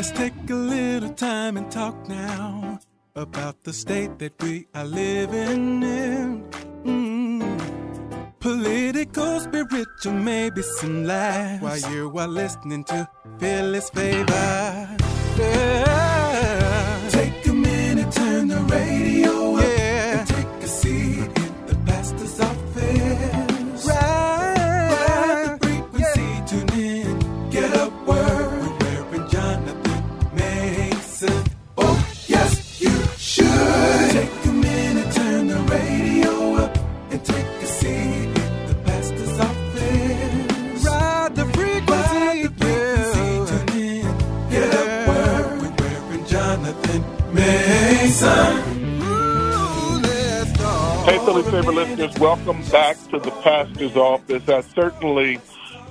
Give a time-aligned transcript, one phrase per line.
[0.00, 2.80] Let's take a little time and talk now
[3.14, 6.42] about the state that we are living in.
[6.86, 8.32] Mm.
[8.40, 13.06] Political, spiritual, maybe some laughs while you are listening to
[13.38, 14.96] Phyllis Favor.
[15.36, 15.99] Yeah.
[51.10, 54.48] Hey, Philly Favor listeners, welcome back to the pastor's office.
[54.48, 55.40] I certainly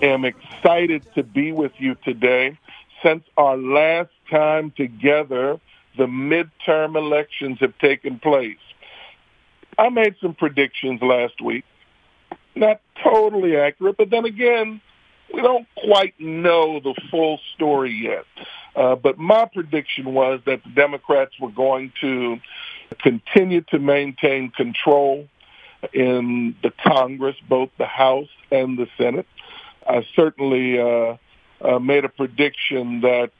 [0.02, 2.58] am excited to be with you today.
[3.04, 5.60] Since our last time together,
[5.98, 8.62] the midterm elections have taken place.
[9.78, 11.66] I made some predictions last week.
[12.56, 14.80] Not totally accurate, but then again,
[15.34, 18.24] we don't quite know the full story yet.
[18.74, 22.40] Uh, but my prediction was that the Democrats were going to
[23.02, 25.28] continue to maintain control
[25.94, 29.28] in the Congress, both the House and the Senate.
[29.88, 31.18] I certainly uh,
[31.62, 33.32] uh, made a prediction that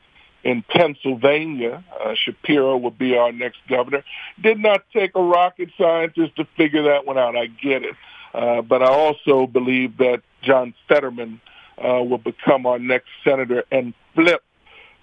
[0.44, 4.04] in Pennsylvania, uh, Shapiro would be our next governor.
[4.42, 7.36] Did not take a rocket scientist to figure that one out.
[7.36, 7.96] I get it.
[8.34, 11.42] Uh, but I also believe that John Fetterman
[11.78, 14.44] uh, will become our next senator and flip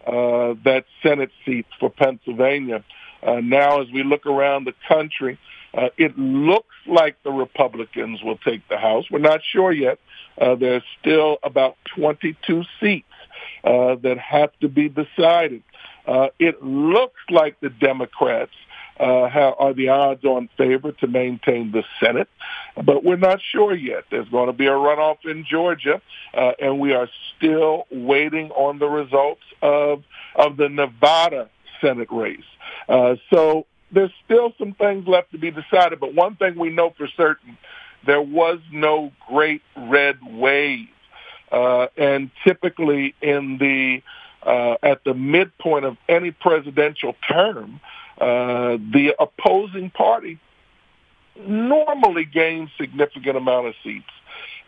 [0.06, 2.84] uh, that Senate seat for Pennsylvania.
[3.22, 5.38] Uh, now, as we look around the country,
[5.74, 9.10] uh, it looks like the Republicans will take the House.
[9.10, 9.98] We're not sure yet.
[10.40, 13.06] Uh, there's still about 22 seats
[13.64, 15.62] uh, that have to be decided.
[16.06, 18.52] Uh, it looks like the Democrats
[18.98, 22.28] uh, how, are the odds-on favorite to maintain the Senate,
[22.82, 24.04] but we're not sure yet.
[24.10, 26.00] There's going to be a runoff in Georgia,
[26.32, 30.02] uh, and we are still waiting on the results of
[30.34, 31.50] of the Nevada
[31.80, 32.40] Senate race.
[32.88, 36.90] Uh, so there's still some things left to be decided, but one thing we know
[36.96, 37.56] for certain,
[38.04, 40.88] there was no great red wave.
[41.50, 44.02] Uh, and typically in the
[44.42, 47.80] uh, at the midpoint of any presidential term,
[48.20, 50.38] uh, the opposing party
[51.46, 54.06] normally gains significant amount of seats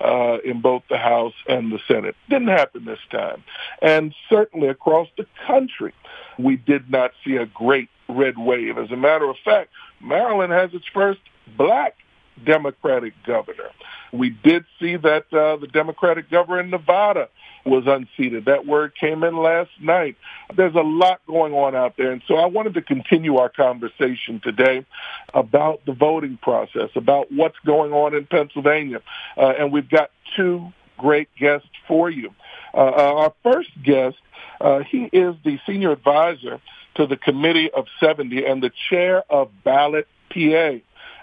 [0.00, 2.16] uh, in both the House and the Senate.
[2.28, 3.42] Didn't happen this time.
[3.80, 5.94] And certainly across the country,
[6.38, 8.78] we did not see a great red wave.
[8.78, 11.21] As a matter of fact, Maryland has its first
[11.56, 11.97] black
[12.44, 13.71] Democratic governor.
[14.12, 17.28] We did see that uh, the Democratic governor in Nevada
[17.66, 18.47] was unseated.
[18.47, 20.16] That word came in last night.
[20.56, 22.12] There's a lot going on out there.
[22.12, 24.87] And so I wanted to continue our conversation today
[25.34, 29.03] about the voting process, about what's going on in Pennsylvania.
[29.37, 32.31] Uh, and we've got two great guests for you.
[32.75, 34.16] Uh, uh our first guest,
[34.60, 36.60] uh, he is the senior advisor
[36.96, 40.78] to the Committee of 70 and the chair of Ballot PA.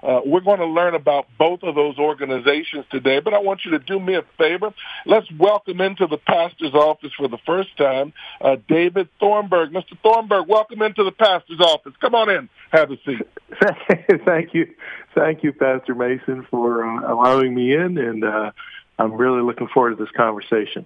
[0.06, 3.72] Uh, we're going to learn about both of those organizations today, but I want you
[3.72, 4.72] to do me a favor.
[5.06, 9.72] Let's welcome into the pastor's office for the first time uh, David Thornburgh.
[9.72, 9.98] Mr.
[10.04, 11.94] Thornburgh, welcome into the pastor's office.
[12.02, 12.50] Come on in.
[12.72, 13.28] Have a seat.
[14.26, 14.76] Thank you.
[15.16, 18.52] Thank you, Pastor Mason, for uh, allowing me in, and uh,
[19.00, 20.86] I'm really looking forward to this conversation.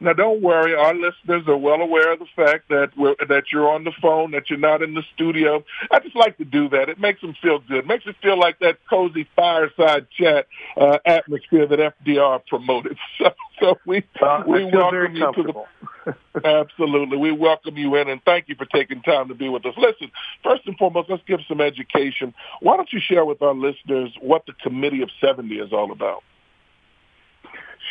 [0.00, 0.74] Now, don't worry.
[0.74, 4.30] Our listeners are well aware of the fact that we're, that you're on the phone,
[4.30, 5.64] that you're not in the studio.
[5.90, 6.88] I just like to do that.
[6.88, 7.78] It makes them feel good.
[7.78, 12.96] It makes it feel like that cozy fireside chat uh, atmosphere that FDR promoted.
[13.18, 17.16] So, so we uh, we welcome you to the absolutely.
[17.16, 19.74] We welcome you in, and thank you for taking time to be with us.
[19.76, 20.12] Listen,
[20.44, 22.32] first and foremost, let's give some education.
[22.60, 26.22] Why don't you share with our listeners what the Committee of Seventy is all about?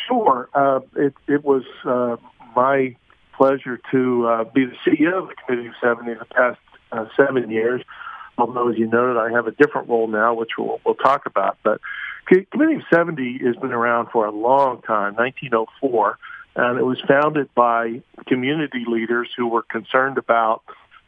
[0.08, 0.48] Sure.
[0.54, 2.16] Uh, it, it was uh,
[2.56, 2.96] my
[3.36, 6.58] pleasure to uh, be the CEO of the Committee of 70 in the past
[6.90, 7.82] uh, seven years.
[8.38, 11.58] Although, as you noted, I have a different role now, which we'll, we'll talk about.
[11.62, 11.80] But
[12.26, 16.18] Committee of 70 has been around for a long time, 1904,
[16.56, 20.62] and it was founded by community leaders who were concerned about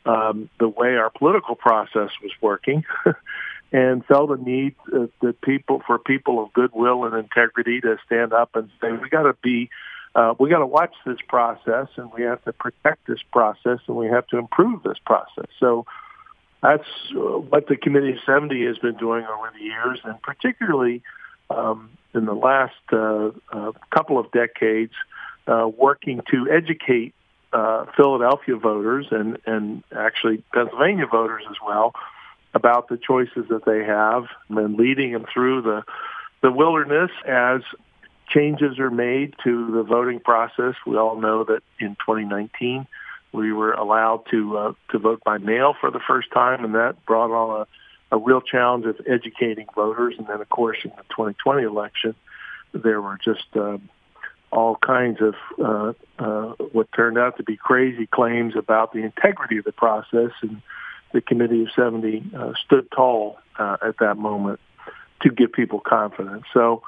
[0.07, 2.85] um, the way our political process was working
[3.73, 8.33] and felt a need uh, that people for people of goodwill and integrity to stand
[8.33, 9.71] up and say we got to be
[10.15, 13.97] uh, we got to watch this process and we have to protect this process and
[13.97, 15.47] we have to improve this process.
[15.61, 15.87] So
[16.63, 21.03] that's uh, what the Committee of 70 has been doing over the years, and particularly
[21.49, 24.93] um, in the last uh, uh, couple of decades,
[25.47, 27.15] uh, working to educate
[27.53, 31.93] uh, Philadelphia voters and and actually Pennsylvania voters as well
[32.55, 35.83] about the choices that they have and leading them through the
[36.43, 37.61] the wilderness as
[38.29, 40.75] changes are made to the voting process.
[40.87, 42.87] We all know that in 2019
[43.33, 47.05] we were allowed to uh, to vote by mail for the first time, and that
[47.07, 47.67] brought on
[48.11, 50.15] a, a real challenge of educating voters.
[50.19, 52.15] And then, of course, in the 2020 election,
[52.73, 53.79] there were just uh,
[54.51, 59.59] all kinds of uh, uh, what turned out to be crazy claims about the integrity
[59.59, 60.61] of the process, and
[61.13, 64.61] the Committee of 70 uh, stood tall uh, at that moment
[65.23, 66.45] to give people confidence.
[66.55, 66.83] So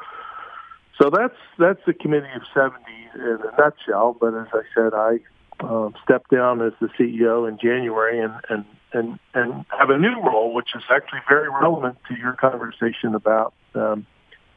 [1.00, 2.78] so that's that's the committee of 70
[3.14, 4.16] in a nutshell.
[4.18, 5.18] But as I said, I
[5.60, 10.20] um, stepped down as the CEO in January and, and and and have a new
[10.20, 14.06] role, which is actually very relevant to your conversation about um,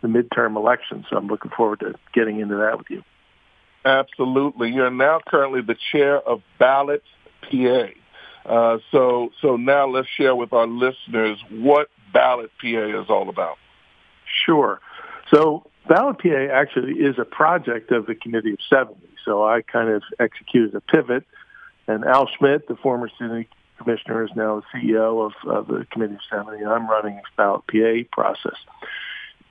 [0.01, 1.05] the midterm elections.
[1.09, 3.03] So I'm looking forward to getting into that with you.
[3.85, 7.03] Absolutely, you're now currently the chair of Ballot
[7.43, 7.87] PA.
[8.45, 13.57] Uh, so so now let's share with our listeners what Ballot PA is all about.
[14.45, 14.79] Sure.
[15.33, 18.95] So Ballot PA actually is a project of the Committee of 70.
[19.23, 21.23] So I kind of executed a pivot,
[21.87, 23.47] and Al Schmidt, the former city
[23.77, 26.61] commissioner, is now the CEO of, of the Committee of 70.
[26.63, 28.57] And I'm running this Ballot PA process.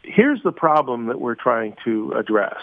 [0.02, 2.60] Here's the problem that we're trying to address.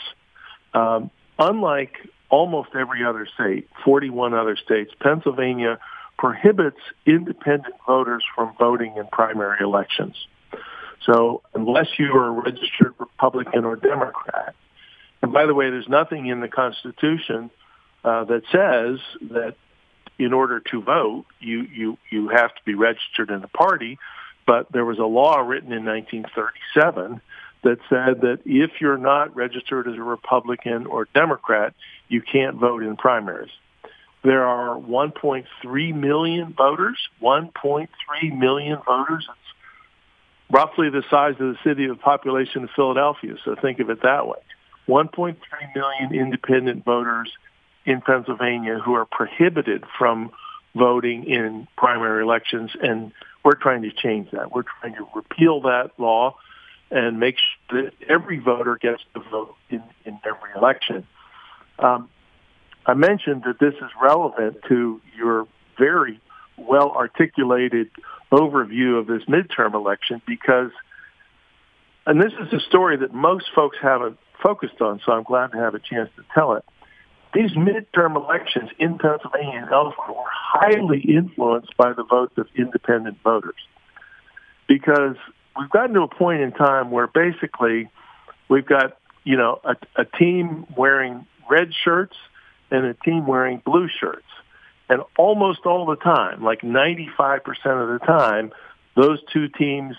[0.73, 1.95] Um, unlike
[2.29, 5.79] almost every other state, 41 other states, Pennsylvania
[6.21, 10.15] prohibits independent voters from voting in primary elections.
[11.03, 14.53] So unless you are a registered Republican or Democrat,
[15.23, 17.49] and by the way, there's nothing in the Constitution
[18.03, 18.99] uh, that says
[19.31, 19.55] that
[20.19, 23.97] in order to vote, you, you, you have to be registered in a party.
[24.45, 27.19] But there was a law written in 1937
[27.63, 31.73] that said that if you're not registered as a Republican or Democrat,
[32.09, 33.49] you can't vote in primaries.
[34.23, 37.87] There are 1.3 million voters, 1.3
[38.37, 39.27] million voters
[40.51, 43.35] roughly the size of the city of population of Philadelphia.
[43.45, 44.39] So think of it that way.
[44.87, 45.37] 1.3
[45.75, 47.31] million independent voters
[47.85, 50.31] in Pennsylvania who are prohibited from
[50.75, 53.11] voting in primary elections, and
[53.43, 54.51] we're trying to change that.
[54.53, 56.35] We're trying to repeal that law
[56.89, 57.37] and make
[57.69, 61.07] sure that every voter gets to vote in, in every election.
[61.79, 62.09] Um,
[62.85, 65.47] I mentioned that this is relevant to your
[65.77, 66.19] very
[66.57, 67.89] well articulated
[68.31, 70.71] overview of this midterm election because,
[72.05, 75.57] and this is a story that most folks haven't focused on, so I'm glad to
[75.57, 76.65] have a chance to tell it.
[77.33, 83.19] These midterm elections in Pennsylvania and elsewhere were highly influenced by the votes of independent
[83.23, 83.55] voters
[84.67, 85.15] because
[85.57, 87.89] we've gotten to a point in time where basically
[88.49, 92.15] we've got, you know, a, a team wearing red shirts
[92.71, 94.25] and a team wearing blue shirts.
[94.89, 98.51] And almost all the time, like 95% of the time,
[98.95, 99.95] those two teams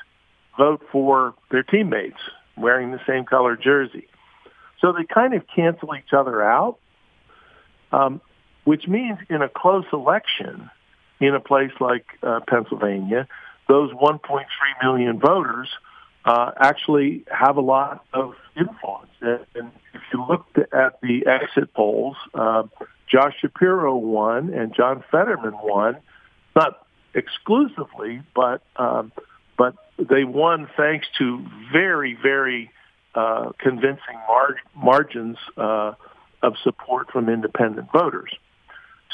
[0.59, 2.19] vote for their teammates
[2.57, 4.07] wearing the same color jersey.
[4.81, 6.79] So they kind of cancel each other out,
[7.93, 8.21] um,
[8.65, 10.71] which means in a close election
[11.21, 13.29] in a place like uh, Pennsylvania,
[13.69, 14.45] those 1.3
[14.83, 15.69] million voters
[16.25, 19.11] uh, actually have a lot of influence.
[19.21, 22.65] And if you look at the exit polls, uh,
[23.09, 25.97] Josh Shapiro won and John Fetterman won,
[26.57, 29.13] not exclusively, but um,
[29.59, 32.71] but they won thanks to very very
[33.15, 35.93] uh, convincing mar- margins uh,
[36.43, 38.31] of support from independent voters.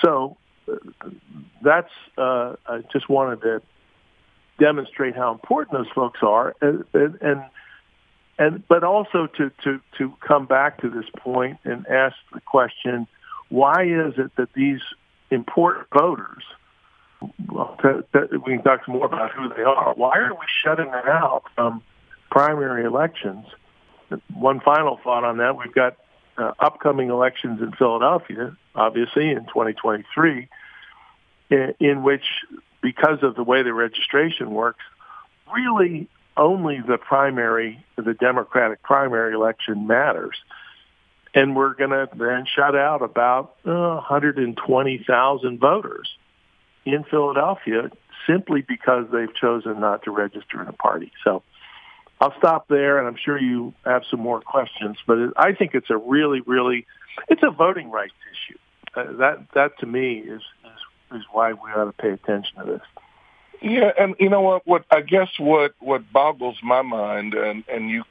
[0.05, 0.37] So
[0.71, 0.77] uh,
[1.62, 3.62] that's uh, I just wanted to
[4.59, 7.45] demonstrate how important those folks are, and, and
[8.38, 13.07] and but also to to to come back to this point and ask the question
[13.49, 14.81] why is it that these
[15.31, 16.43] important voters,
[17.50, 20.47] well, to, to, we can talk some more about who they are, why are we
[20.62, 21.83] shutting them out from
[22.31, 23.47] primary elections?
[24.35, 25.97] One final thought on that, we've got
[26.37, 30.49] uh, upcoming elections in Philadelphia, obviously in 2023,
[31.50, 32.25] in, in which,
[32.82, 34.85] because of the way the registration works,
[35.54, 40.37] really only the primary, the Democratic primary election matters
[41.35, 46.08] and we're going to then shut out about uh, 120,000 voters
[46.85, 47.90] in Philadelphia
[48.26, 51.12] simply because they've chosen not to register in a party.
[51.25, 51.42] So
[52.20, 54.97] I'll stop there, and I'm sure you have some more questions.
[55.06, 56.87] But I think it's a really, really,
[57.28, 58.58] it's a voting rights issue.
[58.97, 60.42] Uh, that that to me is,
[61.12, 62.83] is why we ought to pay attention to this.
[63.61, 64.67] Yeah, and you know what?
[64.67, 68.05] What I guess what what boggles my mind, and and you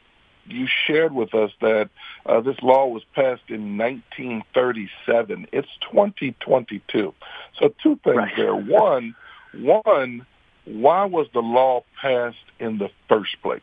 [0.46, 1.90] you shared with us that
[2.26, 5.48] uh, this law was passed in 1937.
[5.52, 7.14] It's 2022.
[7.60, 8.34] So two things right.
[8.36, 8.56] there.
[8.56, 9.16] One,
[9.54, 10.26] one,
[10.66, 13.62] why was the law passed in the first place?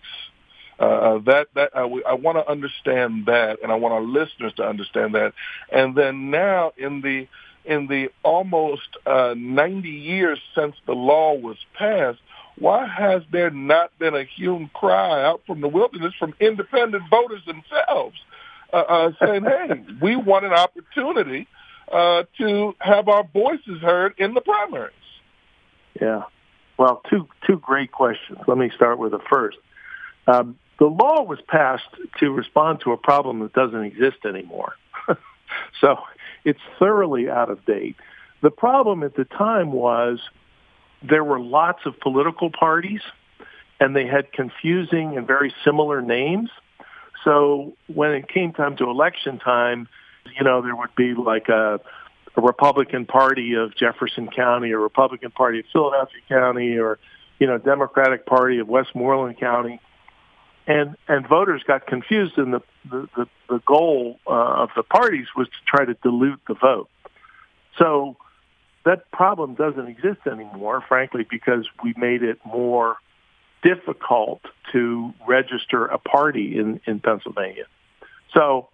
[0.79, 4.53] Uh, that that uh, we, I want to understand that, and I want our listeners
[4.55, 5.33] to understand that.
[5.71, 7.29] And then now, in the
[7.65, 12.19] in the almost uh, 90 years since the law was passed,
[12.57, 17.43] why has there not been a human cry out from the wilderness from independent voters
[17.47, 18.17] themselves
[18.73, 21.49] uh, uh, saying, "Hey, we want an opportunity
[21.91, 24.93] uh, to have our voices heard in the primaries"?
[26.01, 26.25] Yeah.
[26.79, 28.39] Well, two two great questions.
[28.47, 29.59] Let me start with the first.
[30.27, 34.75] Um, the law was passed to respond to a problem that doesn't exist anymore.
[35.81, 35.97] So
[36.45, 37.97] it's thoroughly out of date.
[38.43, 40.21] The problem at the time was
[41.03, 43.01] there were lots of political parties
[43.81, 46.51] and they had confusing and very similar names.
[47.25, 49.89] So when it came time to election time,
[50.37, 51.81] you know, there would be like a,
[52.37, 56.99] a Republican Party of Jefferson County or Republican Party of Philadelphia County or,
[57.39, 59.81] you know, Democratic Party of Westmoreland County
[60.67, 65.27] and and voters got confused and the the, the, the goal uh, of the parties
[65.37, 66.89] was to try to dilute the vote.
[67.79, 68.17] So
[68.85, 72.97] that problem doesn't exist anymore frankly because we made it more
[73.63, 74.43] difficult
[74.73, 77.67] to register a party in in Pennsylvania.
[78.33, 78.69] So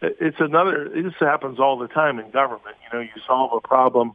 [0.00, 2.76] it's another this happens all the time in government.
[2.84, 4.14] You know you solve a problem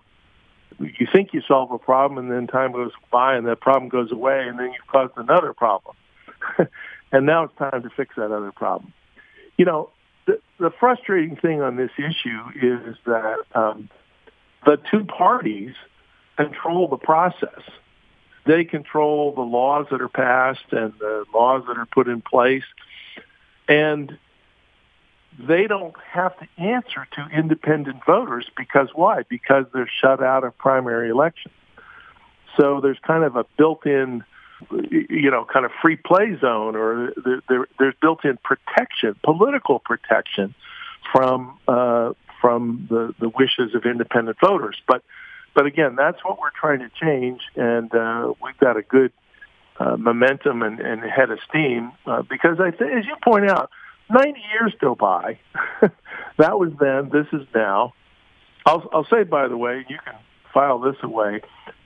[0.79, 4.11] you think you solve a problem and then time goes by and that problem goes
[4.11, 5.95] away and then you've caused another problem
[7.11, 8.93] and now it's time to fix that other problem.
[9.57, 9.89] You know,
[10.25, 13.89] the, the frustrating thing on this issue is that um,
[14.65, 15.73] the two parties
[16.37, 17.61] control the process.
[18.45, 22.63] They control the laws that are passed and the laws that are put in place.
[23.67, 24.17] And
[25.37, 29.23] they don't have to answer to independent voters because why?
[29.29, 31.53] Because they're shut out of primary elections.
[32.57, 34.23] So there's kind of a built-in
[34.89, 40.53] you know, kind of free play zone, or there, there, there's built-in protection, political protection
[41.11, 44.77] from uh, from the, the wishes of independent voters.
[44.87, 45.03] But
[45.53, 49.11] but again, that's what we're trying to change, and uh, we've got a good
[49.79, 53.69] uh, momentum and, and head of steam uh, because I think, as you point out,
[54.09, 55.39] 90 years go by.
[56.37, 57.09] that was then.
[57.09, 57.93] This is now.
[58.65, 60.15] I'll, I'll say, by the way, you can
[60.53, 61.41] file this away.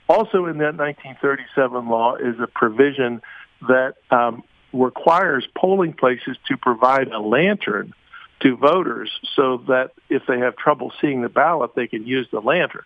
[0.07, 3.21] Also in that 1937 law is a provision
[3.67, 4.43] that um,
[4.73, 7.93] requires polling places to provide a lantern
[8.41, 12.41] to voters so that if they have trouble seeing the ballot, they can use the
[12.41, 12.83] lantern.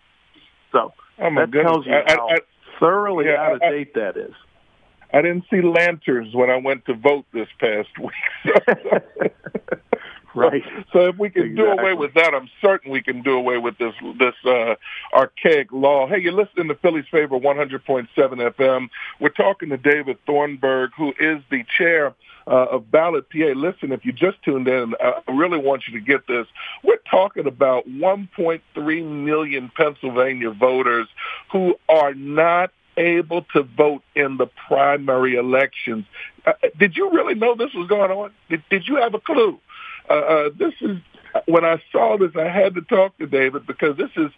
[0.70, 1.72] So oh that goodness.
[1.72, 2.38] tells you I, how I, I,
[2.78, 4.34] thoroughly yeah, out of date that is.
[5.12, 8.12] I didn't see lanterns when I went to vote this past week.
[10.38, 10.62] Right.
[10.92, 11.64] So, if we can exactly.
[11.64, 14.74] do away with that, I'm certain we can do away with this this uh,
[15.12, 16.06] archaic law.
[16.06, 18.88] Hey, you're listening to Philly's Favorite 100.7 FM.
[19.20, 22.14] We're talking to David Thornburgh, who is the chair
[22.48, 23.52] uh, of Ballot PA.
[23.54, 26.46] Listen, if you just tuned in, I really want you to get this.
[26.82, 31.08] We're talking about 1.3 million Pennsylvania voters
[31.52, 36.04] who are not able to vote in the primary elections.
[36.44, 38.32] Uh, did you really know this was going on?
[38.48, 39.60] Did, did you have a clue?
[40.08, 40.98] Uh, uh, this is
[41.46, 44.30] when I saw this, I had to talk to David because this is,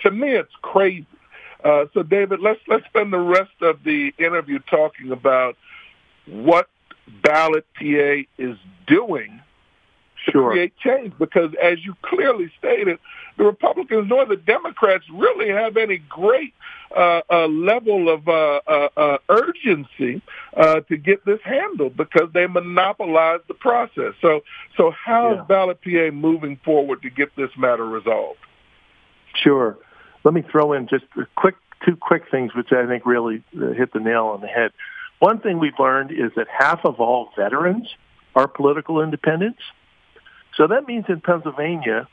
[0.00, 1.06] to me, it's crazy.
[1.64, 5.56] Uh, so, David, let's let's spend the rest of the interview talking about
[6.26, 6.68] what
[7.22, 9.42] Ballot PA is doing
[10.26, 10.50] to sure.
[10.50, 11.12] create change.
[11.18, 12.98] Because, as you clearly stated,
[13.36, 16.54] the Republicans nor the Democrats really have any great
[16.94, 20.22] uh, uh, level of uh, uh, uh, urgency
[20.56, 24.14] uh, to get this handled because they monopolize the process.
[24.20, 24.40] So,
[24.76, 25.42] so how yeah.
[25.42, 28.40] is Ballot PA moving forward to get this matter resolved?
[29.34, 29.78] Sure.
[30.24, 31.54] Let me throw in just a quick
[31.86, 34.72] two quick things which I think really hit the nail on the head.
[35.18, 37.88] One thing we've learned is that half of all veterans
[38.34, 39.60] are political independents.
[40.60, 42.06] So that means in Pennsylvania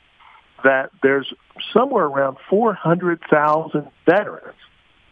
[0.64, 1.30] that there's
[1.74, 4.54] somewhere around 400,000 veterans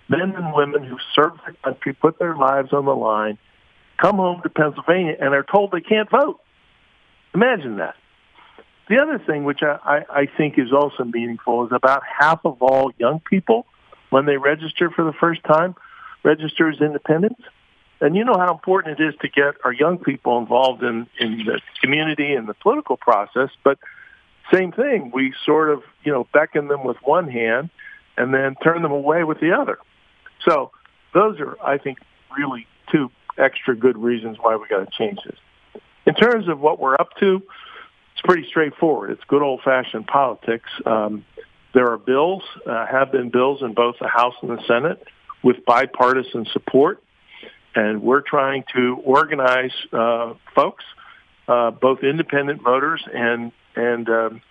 [0.08, 3.36] men and women who served the country, put their lives on the line,
[3.98, 6.40] come home to Pennsylvania and are told they can't vote.
[7.34, 7.96] Imagine that.
[8.88, 12.62] The other thing, which I, I, I think is also meaningful, is about half of
[12.62, 13.66] all young people,
[14.10, 15.74] when they register for the first time,
[16.22, 17.42] register as independents.
[18.00, 21.38] And you know how important it is to get our young people involved in, in
[21.38, 23.48] the community and the political process.
[23.64, 23.78] But
[24.52, 27.70] same thing, we sort of, you know, beckon them with one hand
[28.16, 29.78] and then turn them away with the other.
[30.46, 30.70] So
[31.14, 31.98] those are, I think,
[32.36, 35.38] really two extra good reasons why we got to change this.
[36.06, 37.42] In terms of what we're up to,
[38.12, 39.10] it's pretty straightforward.
[39.10, 40.70] It's good old-fashioned politics.
[40.84, 41.24] Um,
[41.74, 45.02] there are bills, uh, have been bills in both the House and the Senate
[45.42, 47.02] with bipartisan support,
[47.76, 50.84] and we're trying to organize uh, folks,
[51.46, 54.42] uh, both independent voters and and um,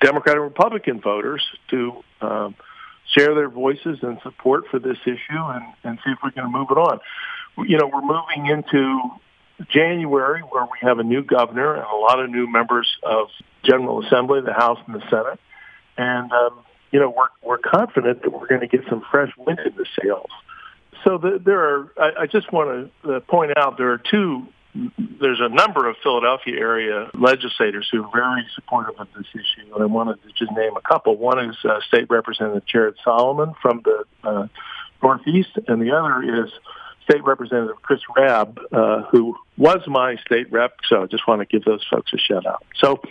[0.00, 2.54] Democrat and Republican voters, to um,
[3.14, 6.68] share their voices and support for this issue and, and see if we can move
[6.70, 7.00] it on.
[7.58, 9.00] You know, we're moving into
[9.68, 13.28] January where we have a new governor and a lot of new members of
[13.64, 15.40] General Assembly, the House and the Senate.
[15.96, 19.58] And, um, you know, we're, we're confident that we're going to get some fresh wind
[19.60, 20.30] in the sails.
[21.04, 24.46] So the, there are, I, I just want to uh, point out there are two
[24.74, 29.82] there's a number of Philadelphia area legislators who are very supportive of this issue, and
[29.82, 31.16] I wanted to just name a couple.
[31.16, 34.46] One is uh, State Representative Jared Solomon from the uh,
[35.02, 36.50] Northeast, and the other is
[37.04, 40.76] State Representative Chris Rabb, uh, who was my state rep.
[40.88, 42.64] So I just want to give those folks a shout out.
[42.78, 43.02] So,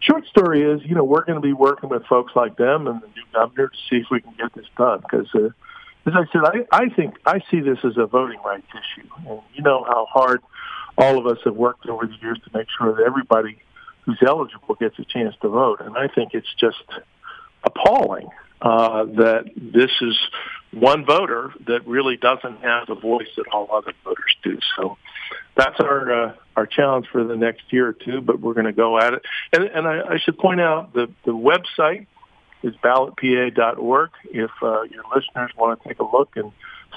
[0.00, 3.00] short story is, you know, we're going to be working with folks like them and
[3.00, 5.28] the new governor to see if we can get this done because.
[5.34, 5.50] Uh,
[6.08, 9.40] as I said, I, I think I see this as a voting rights issue, and
[9.54, 10.42] you know how hard
[10.96, 13.58] all of us have worked over the years to make sure that everybody
[14.02, 15.80] who's eligible gets a chance to vote.
[15.80, 16.82] And I think it's just
[17.62, 18.28] appalling
[18.60, 20.18] uh, that this is
[20.72, 24.58] one voter that really doesn't have the voice that all other voters do.
[24.76, 24.96] So
[25.56, 28.20] that's our uh, our challenge for the next year or two.
[28.20, 29.22] But we're going to go at it.
[29.52, 32.06] And, and I, I should point out the the website
[32.62, 34.10] is ballotpa.org.
[34.24, 36.52] If uh, your listeners want to take a look and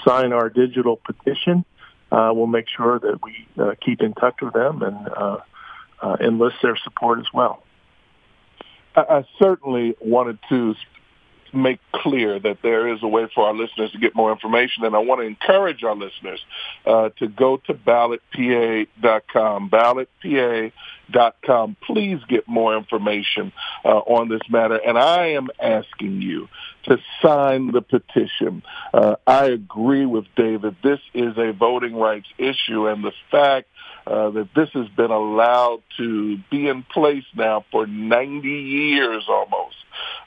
[0.06, 1.66] sign our digital petition,
[2.12, 5.38] uh, we'll make sure that we uh, keep in touch with them and uh,
[6.02, 7.64] uh, enlist their support as well.
[8.96, 10.76] I, I certainly wanted to
[11.54, 14.96] make clear that there is a way for our listeners to get more information, and
[14.96, 16.40] I want to encourage our listeners
[16.86, 19.70] uh, to go to ballotpa.com,
[21.12, 21.78] ballotpa.com.
[21.86, 23.52] Please get more information
[23.86, 26.48] uh, on this matter, and I am asking you
[26.84, 28.64] to sign the petition.
[28.94, 30.76] Uh, I agree with David.
[30.84, 33.68] This is a voting rights issue, and the fact
[34.08, 39.76] uh, that this has been allowed to be in place now for 90 years almost.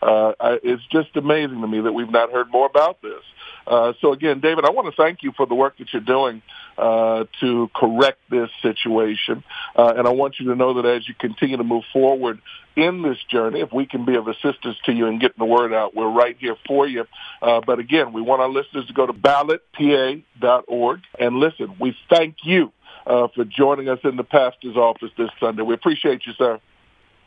[0.00, 3.22] Uh, it's just amazing to me that we've not heard more about this.
[3.66, 6.42] Uh, so again, David, I want to thank you for the work that you're doing
[6.76, 9.44] uh, to correct this situation,
[9.76, 12.40] uh, and I want you to know that as you continue to move forward
[12.76, 15.72] in this journey, if we can be of assistance to you in getting the word
[15.72, 17.04] out, we're right here for you.
[17.40, 21.76] Uh, but again, we want our listeners to go to ballotpa.org and listen.
[21.80, 22.72] We thank you
[23.06, 25.62] uh, for joining us in the pastor's office this Sunday.
[25.62, 26.60] We appreciate you, sir.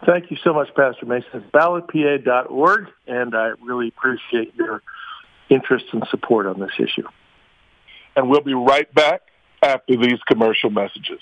[0.05, 1.45] Thank you so much, Pastor Mason.
[1.53, 4.83] Ballotpa.org, and I really appreciate your
[5.49, 7.07] interest and support on this issue.
[8.15, 9.21] And we'll be right back
[9.61, 11.21] after these commercial messages.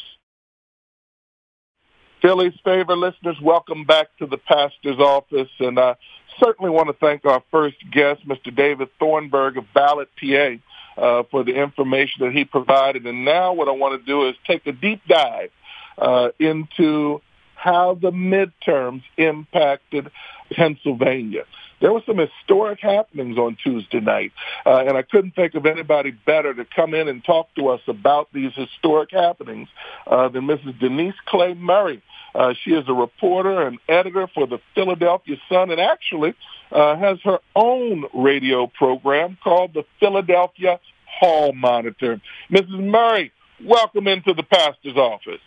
[2.22, 5.50] Philly's favorite listeners, welcome back to the pastor's office.
[5.60, 5.96] And I
[6.44, 8.56] certainly want to thank our first guest, Mr.
[8.56, 10.56] David Thornburgh of Ballot PA,
[10.98, 13.06] uh, for the information that he provided.
[13.06, 15.52] And now what I want to do is take a deep dive
[15.98, 17.22] uh, into
[17.54, 20.12] how the midterms impacted
[20.52, 21.44] Pennsylvania.
[21.82, 24.32] There were some historic happenings on Tuesday night,
[24.66, 27.82] uh, and I couldn't think of anybody better to come in and talk to us
[27.88, 29.68] about these historic happenings
[30.08, 30.80] uh, than Mrs.
[30.80, 32.02] Denise Clay Murray.
[32.34, 36.34] Uh, she is a reporter and editor for the Philadelphia Sun, and actually
[36.72, 42.22] uh, has her own radio program called the Philadelphia Hall Monitor.
[42.52, 42.80] Mrs.
[42.80, 43.32] Murray,
[43.64, 45.42] welcome into the pastor's office.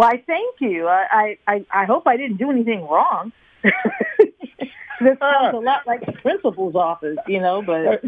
[0.00, 0.86] I thank you.
[0.86, 3.32] I, I, I hope I didn't do anything wrong.
[5.04, 8.02] this sounds a lot like the principal's office, you know, but.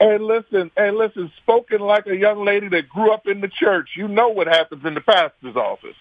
[0.00, 3.90] Hey, listen, hey, listen, spoken like a young lady that grew up in the church.
[3.94, 5.94] You know what happens in the pastor's office.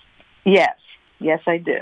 [0.43, 0.75] Yes,
[1.19, 1.77] yes, I do.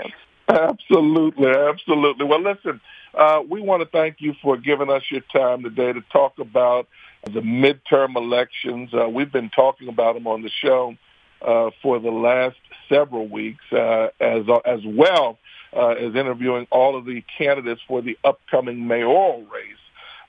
[0.46, 2.26] Absolutely, absolutely.
[2.26, 2.82] Well, listen,
[3.14, 6.88] uh, we want to thank you for giving us your time today to talk about
[7.24, 8.90] the midterm elections.
[8.92, 10.96] Uh, we've been talking about them on the show
[11.40, 12.56] uh, for the last
[12.88, 15.38] several weeks, uh, as as well
[15.74, 19.76] uh, as interviewing all of the candidates for the upcoming mayoral race.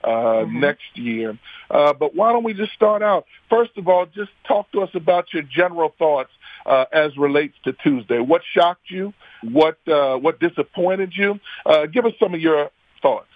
[0.04, 0.58] Uh, mm-hmm.
[0.58, 1.38] next year.
[1.70, 3.24] Uh, but why don't we just start out?
[3.48, 6.30] First of all, just talk to us about your general thoughts
[6.66, 8.18] uh, as relates to Tuesday.
[8.18, 9.14] What shocked you?
[9.44, 11.38] What uh, what disappointed you?
[11.64, 13.28] Uh, give us some of your thoughts.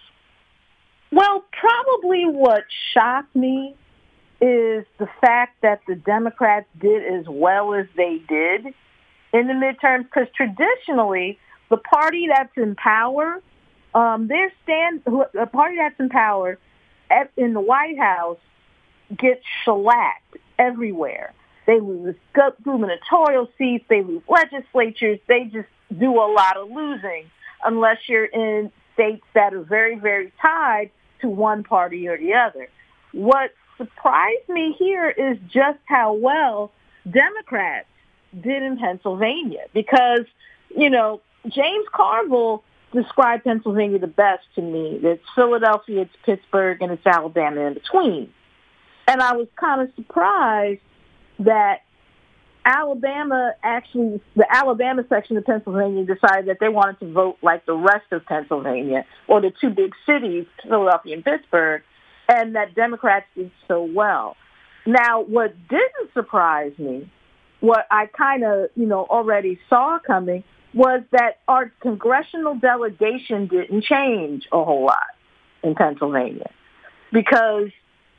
[1.13, 3.77] Well, probably what shocked me
[4.41, 8.67] is the fact that the Democrats did as well as they did
[9.33, 13.43] in the midterms because traditionally the party that's in power,
[13.95, 16.59] um, their stand, the party that's in power
[17.11, 18.39] at, in the White House
[19.17, 21.33] gets shellacked everywhere.
[21.67, 23.85] They lose gubernatorial seats.
[23.89, 25.19] They lose legislatures.
[25.27, 27.31] They just do a lot of losing
[27.65, 32.69] unless you're in states that are very, very tied to one party or the other.
[33.13, 36.71] What surprised me here is just how well
[37.11, 37.89] Democrats
[38.41, 40.25] did in Pennsylvania because,
[40.75, 44.99] you know, James Carville described Pennsylvania the best to me.
[45.03, 48.33] It's Philadelphia, it's Pittsburgh, and it's Alabama in between.
[49.09, 50.81] And I was kind of surprised
[51.41, 51.83] that
[52.65, 57.77] Alabama actually, the Alabama section of Pennsylvania decided that they wanted to vote like the
[57.77, 61.83] rest of Pennsylvania or the two big cities, Philadelphia and Pittsburgh,
[62.29, 64.37] and that Democrats did so well.
[64.85, 67.09] Now, what didn't surprise me,
[67.61, 70.43] what I kind of, you know, already saw coming
[70.77, 75.09] was that our congressional delegation didn't change a whole lot
[75.63, 76.51] in Pennsylvania
[77.11, 77.71] because,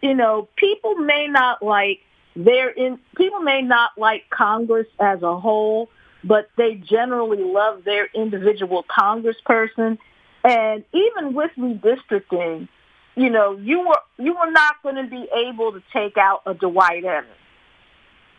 [0.02, 2.00] you know, people may not like
[2.36, 5.90] their in people may not like Congress as a whole,
[6.24, 10.00] but they generally love their individual congressperson.
[10.44, 12.68] And even with redistricting,
[13.16, 16.56] you know, you were you were not going to be able to take out a
[16.56, 17.34] Dwight Evans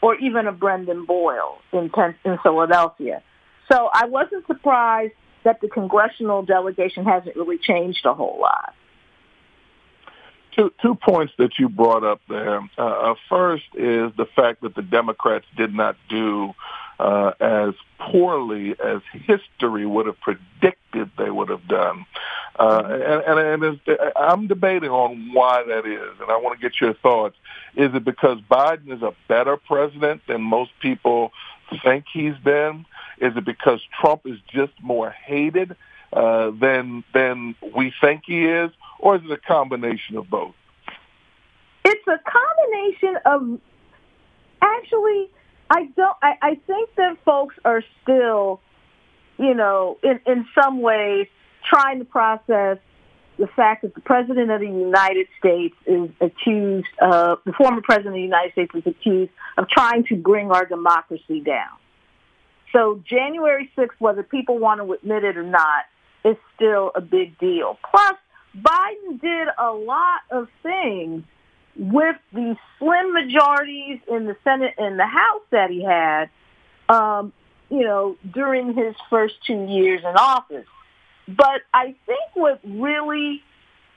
[0.00, 1.88] or even a Brendan Boyle in
[2.24, 3.22] in Philadelphia.
[3.70, 8.74] So I wasn't surprised that the congressional delegation hasn't really changed a whole lot.
[10.57, 12.61] Two, two points that you brought up there.
[12.76, 16.52] Uh, uh, first is the fact that the Democrats did not do
[16.98, 22.04] uh, as poorly as history would have predicted they would have done.
[22.59, 26.81] Uh, and and, and I'm debating on why that is, and I want to get
[26.81, 27.37] your thoughts.
[27.76, 31.31] Is it because Biden is a better president than most people
[31.85, 32.85] think he's been?
[33.20, 35.76] Is it because Trump is just more hated
[36.12, 40.54] uh, than than we think he is, or is it a combination of both?
[41.85, 43.61] It's a combination of
[44.62, 45.31] actually.
[45.70, 46.16] I don't.
[46.22, 48.61] I, I think that folks are still,
[49.38, 51.26] you know, in in some ways
[51.62, 52.78] trying to process
[53.38, 58.09] the fact that the president of the United States is accused, uh, the former president
[58.09, 61.76] of the United States is accused of trying to bring our democracy down.
[62.72, 65.85] So January 6th, whether people want to admit it or not,
[66.24, 67.78] is still a big deal.
[67.90, 68.16] Plus,
[68.57, 71.24] Biden did a lot of things
[71.76, 76.28] with the slim majorities in the Senate and the House that he had,
[76.88, 77.33] um,
[77.70, 80.66] you know, during his first two years in office.
[81.28, 83.42] But I think what really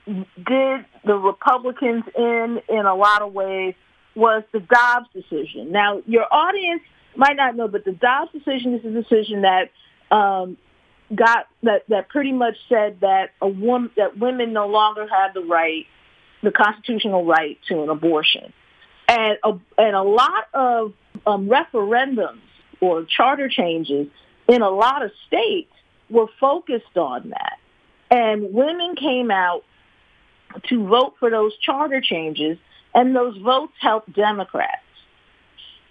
[0.06, 3.74] did the Republicans in in a lot of ways
[4.14, 5.72] was the Dobbs decision.
[5.72, 6.82] Now, your audience
[7.16, 9.70] might not know, but the Dobbs decision is a decision that
[10.14, 10.56] um,
[11.14, 15.42] got that that pretty much said that a woman that women no longer have the
[15.42, 15.86] right,
[16.42, 18.52] the constitutional right to an abortion,
[19.08, 20.92] and a, and a lot of
[21.26, 22.40] um, referendums
[22.80, 24.08] or charter changes
[24.48, 25.72] in a lot of states
[26.10, 27.58] were focused on that,
[28.10, 29.64] and women came out
[30.68, 32.58] to vote for those charter changes,
[32.94, 34.78] and those votes helped Democrats.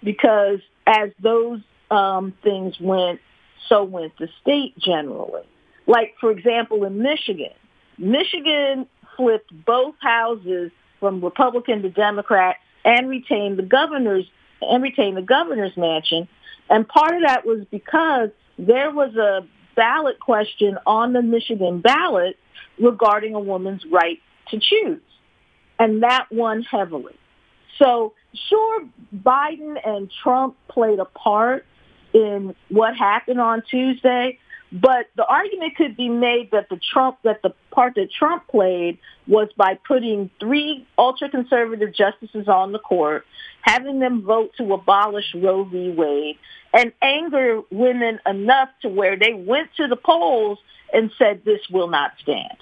[0.04, 3.20] Because as those um, things went,
[3.68, 5.42] so went the state generally.
[5.86, 7.52] Like, for example, in Michigan,
[7.98, 14.24] Michigan flipped both houses from Republican to Democrat and retained the governor's
[14.60, 16.28] and retained the governor's mansion.
[16.70, 22.38] And part of that was because there was a ballot question on the Michigan ballot
[22.78, 25.00] regarding a woman's right to choose.
[25.78, 27.14] And that won heavily.
[27.82, 28.14] So
[28.48, 31.66] sure, Biden and Trump played a part
[32.12, 34.38] in what happened on Tuesday,
[34.70, 38.98] but the argument could be made that the Trump that the part that Trump played
[39.26, 43.26] was by putting three ultra conservative justices on the court,
[43.60, 45.90] having them vote to abolish Roe v.
[45.90, 46.38] Wade,
[46.72, 50.58] and anger women enough to where they went to the polls
[50.92, 52.56] and said this will not stand.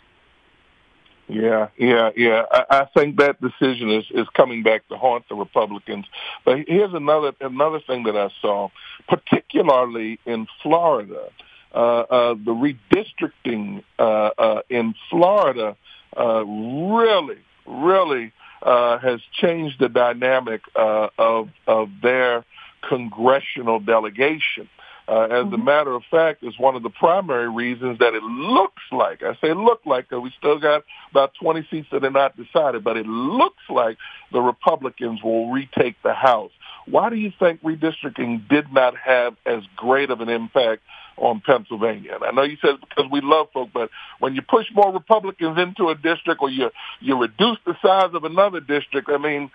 [1.31, 2.43] Yeah, yeah, yeah.
[2.51, 6.07] I, I think that decision is is coming back to haunt the Republicans.
[6.45, 8.71] But here's another another thing that I saw,
[9.09, 11.29] particularly in Florida,
[11.73, 15.77] uh, uh, the redistricting uh, uh, in Florida
[16.17, 22.45] uh, really, really uh, has changed the dynamic uh, of of their
[22.89, 24.69] congressional delegation.
[25.11, 25.55] Uh, as mm-hmm.
[25.55, 29.35] a matter of fact, is one of the primary reasons that it looks like, I
[29.41, 32.97] say look like, because we still got about 20 seats that are not decided, but
[32.97, 33.99] it looks like
[34.31, 36.53] the Republicans will retake the House.
[36.87, 40.83] Why do you think redistricting did not have as great of an impact
[41.17, 42.15] on Pennsylvania?
[42.15, 44.93] And I know you said it's because we love folk, but when you push more
[44.93, 46.71] Republicans into a district or you,
[47.01, 49.51] you reduce the size of another district, I mean,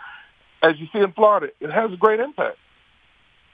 [0.62, 2.58] as you see in Florida, it has a great impact.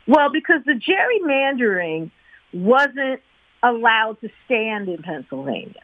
[0.08, 2.12] Well, because the gerrymandering
[2.54, 3.22] wasn't
[3.64, 5.82] allowed to stand in Pennsylvania.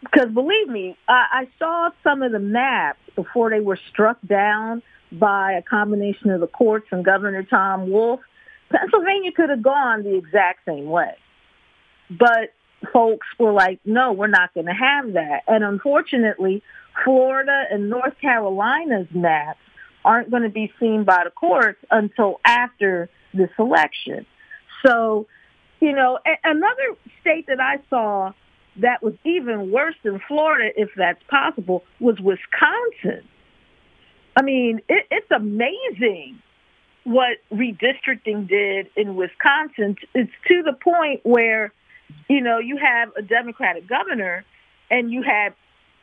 [0.00, 4.82] Because believe me, I, I saw some of the maps before they were struck down
[5.12, 8.20] by a combination of the courts and Governor Tom Wolf.
[8.70, 11.16] Pennsylvania could have gone the exact same way.
[12.08, 12.54] But
[12.92, 15.42] folks were like, no, we're not going to have that.
[15.46, 16.62] And unfortunately,
[17.04, 19.60] Florida and North Carolina's maps
[20.04, 24.26] aren't going to be seen by the courts until after this election.
[24.84, 25.26] So,
[25.80, 28.32] you know, a- another state that I saw
[28.76, 33.26] that was even worse than Florida, if that's possible, was Wisconsin.
[34.36, 36.40] I mean, it, it's amazing
[37.04, 39.96] what redistricting did in Wisconsin.
[40.14, 41.72] It's to the point where,
[42.28, 44.44] you know, you have a Democratic governor
[44.90, 45.54] and you had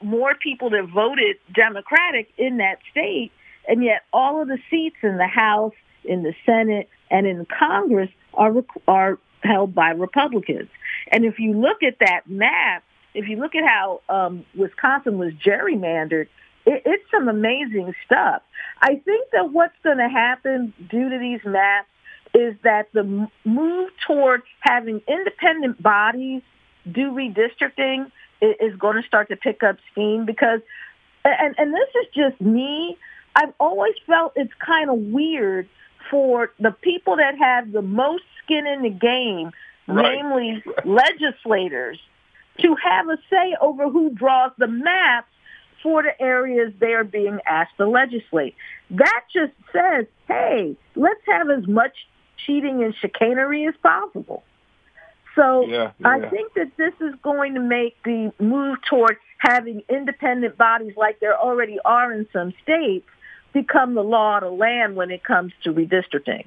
[0.02, 3.32] more people that voted Democratic in that state,
[3.68, 8.10] and yet all of the seats in the House, in the Senate, and in Congress
[8.34, 8.54] are
[8.88, 10.70] are held by Republicans.
[11.12, 15.34] And if you look at that map, if you look at how um, Wisconsin was
[15.34, 16.28] gerrymandered,
[16.66, 18.42] it, it's some amazing stuff.
[18.82, 21.88] I think that what's going to happen due to these maps
[22.34, 26.42] is that the move toward having independent bodies
[26.92, 30.60] do redistricting is going to start to pick up steam because,
[31.26, 32.98] and, and this is just me,
[33.38, 35.70] I've always felt it's kind of weird
[36.10, 39.52] for the people that have the most skin in the game,
[39.88, 40.16] right.
[40.16, 42.00] namely legislators,
[42.62, 45.28] to have a say over who draws the maps
[45.84, 48.56] for the areas they are being asked to legislate.
[48.90, 51.94] That just says, hey, let's have as much
[52.44, 54.44] cheating and chicanery as possible.
[55.36, 56.08] So yeah, yeah.
[56.08, 61.20] I think that this is going to make the move toward having independent bodies like
[61.20, 63.06] there already are in some states
[63.62, 66.46] become the law of the land when it comes to redistricting.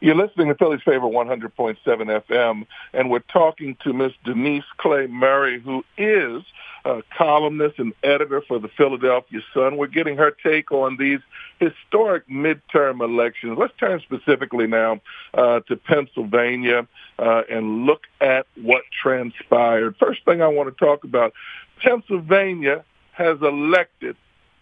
[0.00, 5.60] You're listening to Philly's Favorite 100.7 FM, and we're talking to Miss Denise Clay Murray,
[5.60, 6.42] who is
[6.84, 9.76] a columnist and editor for the Philadelphia Sun.
[9.76, 11.20] We're getting her take on these
[11.58, 13.56] historic midterm elections.
[13.58, 15.00] Let's turn specifically now
[15.32, 16.86] uh, to Pennsylvania
[17.18, 19.96] uh, and look at what transpired.
[19.98, 21.32] First thing I want to talk about,
[21.80, 24.16] Pennsylvania has elected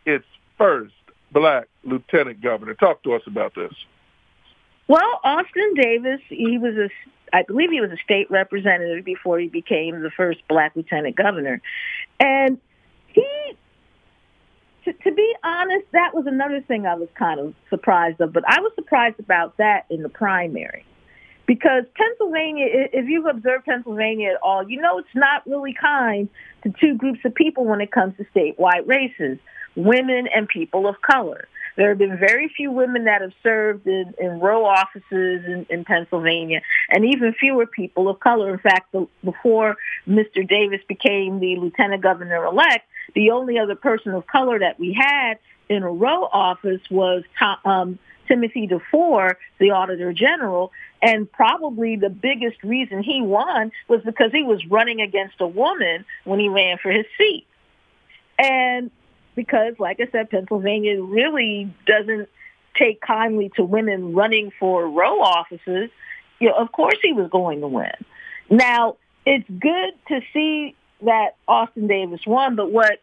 [0.05, 0.27] its
[0.59, 0.95] first
[1.33, 2.75] black lieutenant governor.
[2.75, 3.73] Talk to us about this.
[4.89, 6.89] Well, Austin Davis, he was a,
[7.35, 11.63] I believe he was a state representative before he became the first black lieutenant governor.
[12.21, 12.59] And
[13.09, 13.27] he,
[14.85, 18.45] to, to be honest, that was another thing I was kind of surprised of, but
[18.47, 20.85] I was surprised about that in the primary.
[21.47, 26.29] Because Pennsylvania, if you've observed Pennsylvania at all, you know it's not really kind
[26.63, 29.39] to two groups of people when it comes to statewide races,
[29.77, 31.49] women and people of color.
[31.77, 35.85] There have been very few women that have served in, in row offices in, in
[35.85, 38.53] Pennsylvania, and even fewer people of color.
[38.53, 40.47] In fact, the, before Mr.
[40.47, 45.39] Davis became the lieutenant governor elect, the only other person of color that we had
[45.69, 47.23] in a row office was
[47.65, 54.31] um, Timothy DeFoor, the auditor general, and probably the biggest reason he won was because
[54.33, 57.47] he was running against a woman when he ran for his seat.
[58.39, 58.91] And
[59.35, 62.29] because, like I said, Pennsylvania really doesn't
[62.79, 65.91] take kindly to women running for row offices,
[66.39, 67.93] you know, of course he was going to win.
[68.51, 73.01] Now, it's good to see that Austin Davis won, but what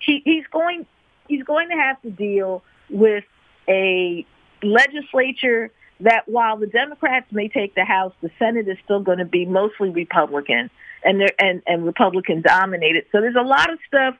[0.00, 0.86] he, he's going
[1.28, 3.24] he's going to have to deal with
[3.68, 4.26] a
[4.62, 9.24] legislature that while the Democrats may take the House, the Senate is still going to
[9.24, 10.70] be mostly Republican
[11.04, 13.04] and and and Republican dominated.
[13.12, 14.16] So there's a lot of stuff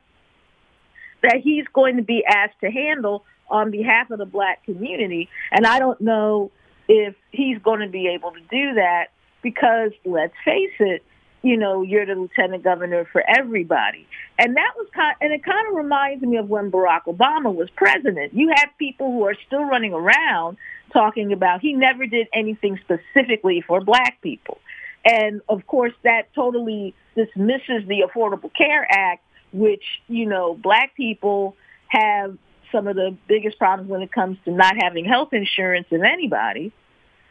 [1.23, 5.29] that he's going to be asked to handle on behalf of the black community.
[5.51, 6.51] And I don't know
[6.87, 9.07] if he's going to be able to do that
[9.41, 11.03] because let's face it,
[11.43, 14.07] you know, you're the lieutenant governor for everybody.
[14.37, 17.69] And that was kind and it kind of reminds me of when Barack Obama was
[17.75, 18.33] president.
[18.33, 20.57] You have people who are still running around
[20.93, 24.59] talking about he never did anything specifically for black people.
[25.03, 29.23] And of course that totally dismisses the Affordable Care Act
[29.53, 31.55] which, you know, black people
[31.87, 32.37] have
[32.71, 36.71] some of the biggest problems when it comes to not having health insurance of anybody.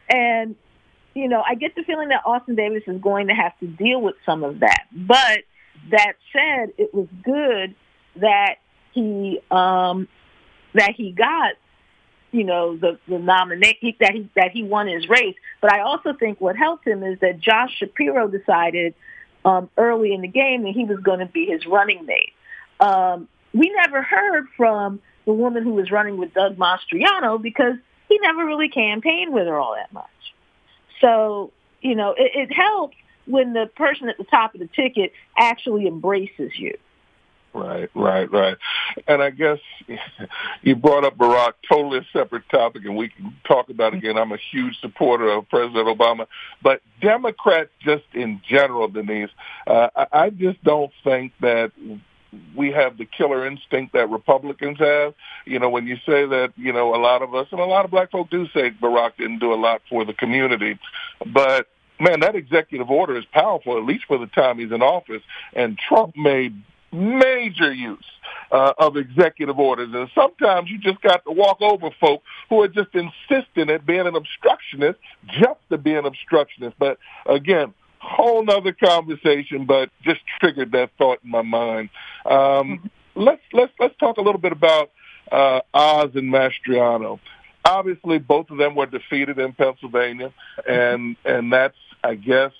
[0.07, 0.55] And,
[1.13, 4.01] you know, I get the feeling that Austin Davis is going to have to deal
[4.01, 4.85] with some of that.
[4.91, 5.39] But
[5.89, 7.75] that said, it was good
[8.17, 8.55] that
[8.93, 10.07] he um
[10.73, 11.53] that he got
[12.31, 16.13] you know the the nomination that he that he won his race but i also
[16.13, 18.93] think what helped him is that josh shapiro decided
[19.45, 22.33] um, early in the game that he was going to be his running mate.
[22.79, 27.75] Um, we never heard from the woman who was running with Doug Mastriano because
[28.09, 30.05] he never really campaigned with her all that much.
[30.99, 31.51] So,
[31.81, 35.87] you know, it, it helps when the person at the top of the ticket actually
[35.87, 36.77] embraces you.
[37.53, 38.57] Right, right, right.
[39.07, 39.59] And I guess
[40.61, 44.17] you brought up Barack, totally a separate topic, and we can talk about again.
[44.17, 46.27] I'm a huge supporter of President Obama,
[46.61, 49.29] but Democrats just in general, Denise,
[49.67, 51.73] uh, I just don't think that
[52.55, 55.13] we have the killer instinct that Republicans have.
[55.45, 57.83] You know, when you say that, you know, a lot of us and a lot
[57.83, 60.79] of black folk do say Barack didn't do a lot for the community,
[61.33, 61.67] but
[61.99, 65.21] man, that executive order is powerful, at least for the time he's in office.
[65.53, 66.55] And Trump made
[66.91, 68.05] major use
[68.51, 69.89] uh, of executive orders.
[69.93, 74.07] And sometimes you just got to walk over folk who are just insisting at being
[74.07, 76.75] an obstructionist just to be an obstructionist.
[76.77, 81.89] But again, whole nother conversation, but just triggered that thought in my mind.
[82.25, 84.91] Um, let's let's let's talk a little bit about
[85.31, 87.19] uh, Oz and Mastriano.
[87.63, 90.33] Obviously, both of them were defeated in Pennsylvania,
[90.67, 92.51] and and that's I guess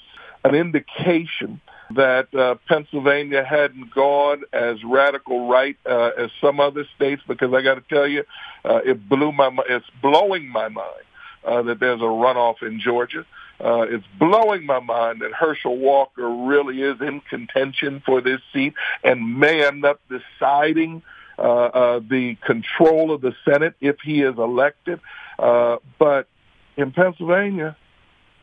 [0.44, 1.60] an indication
[1.96, 7.62] that uh, Pennsylvania hadn't gone as radical right uh, as some other states because I
[7.62, 8.24] got to tell you,
[8.66, 11.06] uh, it blew my it's blowing my mind
[11.44, 13.26] uh, that there's a runoff in Georgia.
[13.60, 18.74] Uh, it's blowing my mind that Herschel Walker really is in contention for this seat
[19.04, 21.04] and may end up deciding
[21.38, 25.00] uh, uh, the control of the Senate if he is elected.
[25.38, 26.28] Uh, but
[26.76, 27.76] in Pennsylvania,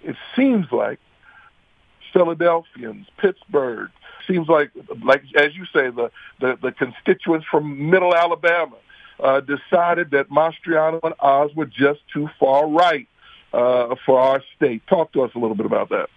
[0.03, 1.01] it seems like
[2.13, 3.91] Philadelphians, Pittsburgh.
[4.27, 4.71] Seems like,
[5.03, 8.77] like as you say, the the, the constituents from Middle Alabama
[9.21, 13.09] uh, decided that Mastriano and Oz were just too far right
[13.53, 14.83] uh, for our state.
[14.87, 16.09] Talk to us a little bit about that.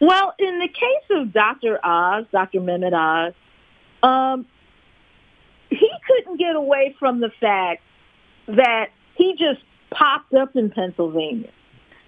[0.00, 1.78] Well, in the case of Dr.
[1.84, 2.60] Oz, Dr.
[2.60, 3.34] Mehmet Oz,
[4.02, 4.46] um,
[5.70, 7.82] he couldn't get away from the fact
[8.46, 11.50] that he just popped up in Pennsylvania.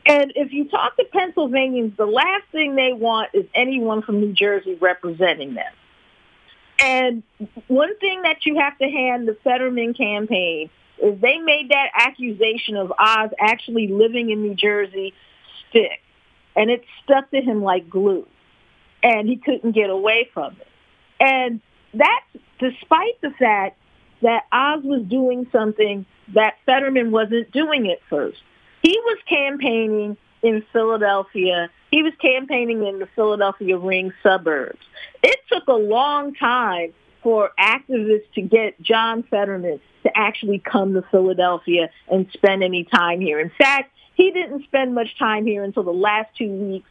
[0.09, 4.33] And if you talk to Pennsylvanians, the last thing they want is anyone from New
[4.33, 5.73] Jersey representing them.
[6.81, 7.23] And
[7.67, 10.71] one thing that you have to hand the Fetterman campaign
[11.03, 15.13] is they made that accusation of Oz actually living in New Jersey
[15.69, 16.01] stick.
[16.57, 18.27] And it stuck to him like glue.
[19.03, 20.69] And he couldn't get away from it.
[21.21, 21.61] And
[21.93, 23.79] that's despite the fact
[24.23, 28.39] that Oz was doing something that Fetterman wasn't doing at first.
[28.83, 31.71] He was campaigning in Philadelphia.
[31.91, 34.85] He was campaigning in the Philadelphia ring suburbs.
[35.23, 41.03] It took a long time for activists to get John Fetterman to actually come to
[41.11, 43.41] Philadelphia and spend any time here.
[43.41, 46.91] In fact, he didn't spend much time here until the last two weeks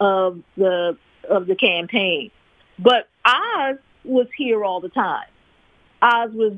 [0.00, 0.96] of the
[1.28, 2.30] of the campaign.
[2.78, 5.26] But Oz was here all the time.
[6.00, 6.54] Oz was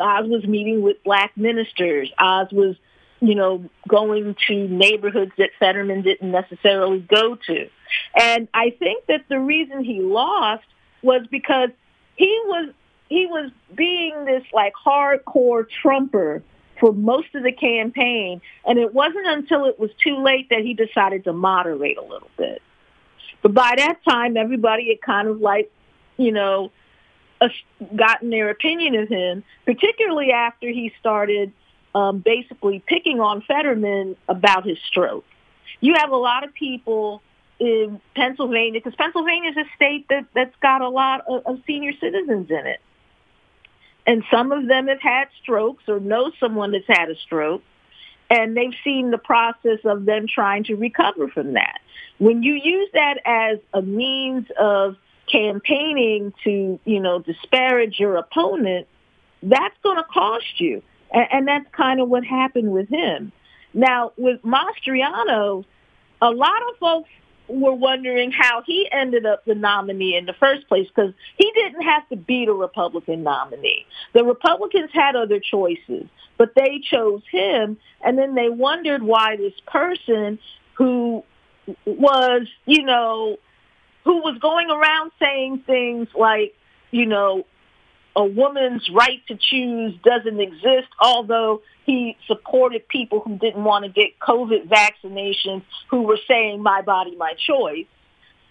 [0.00, 2.10] Oz was meeting with black ministers.
[2.18, 2.76] Oz was
[3.24, 7.68] you know, going to neighborhoods that Fetterman didn't necessarily go to.
[8.14, 10.66] And I think that the reason he lost
[11.02, 11.70] was because
[12.16, 12.70] he was
[13.08, 16.42] he was being this like hardcore trumper
[16.80, 20.74] for most of the campaign and it wasn't until it was too late that he
[20.74, 22.60] decided to moderate a little bit.
[23.42, 25.70] But by that time everybody had kind of like,
[26.16, 26.72] you know,
[27.94, 31.52] gotten their opinion of him, particularly after he started
[31.94, 35.24] um, basically picking on Fetterman about his stroke.
[35.80, 37.22] You have a lot of people
[37.58, 41.92] in Pennsylvania, because Pennsylvania is a state that, that's got a lot of, of senior
[42.00, 42.80] citizens in it.
[44.06, 47.62] And some of them have had strokes or know someone that's had a stroke.
[48.30, 51.78] And they've seen the process of them trying to recover from that.
[52.18, 54.96] When you use that as a means of
[55.30, 58.88] campaigning to, you know, disparage your opponent,
[59.42, 60.82] that's going to cost you.
[61.14, 63.32] And, and that's kind of what happened with him.
[63.72, 65.64] Now, with Mastriano,
[66.20, 67.08] a lot of folks
[67.48, 71.82] were wondering how he ended up the nominee in the first place because he didn't
[71.82, 73.86] have to beat a Republican nominee.
[74.14, 76.06] The Republicans had other choices,
[76.38, 77.76] but they chose him.
[78.02, 80.38] And then they wondered why this person
[80.74, 81.22] who
[81.84, 83.36] was, you know,
[84.04, 86.54] who was going around saying things like,
[86.90, 87.44] you know,
[88.16, 93.90] a woman's right to choose doesn't exist, although he supported people who didn't want to
[93.90, 97.86] get COVID vaccinations who were saying my body, my choice.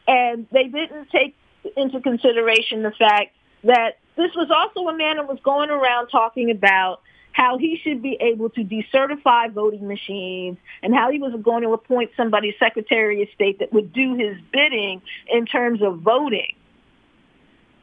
[0.07, 1.36] And they didn't take
[1.78, 6.51] into consideration the fact that this was also a man that was going around talking
[6.51, 7.01] about
[7.32, 11.74] how he should be able to decertify voting machines and how he was going to
[11.74, 16.53] appoint somebody Secretary of State that would do his bidding in terms of voting.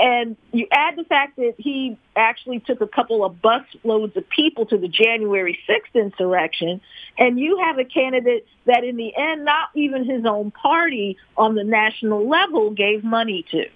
[0.00, 4.28] And you add the fact that he actually took a couple of bus loads of
[4.30, 6.80] people to the January 6th insurrection,
[7.18, 11.54] and you have a candidate that in the end, not even his own party on
[11.54, 13.66] the national level gave money to.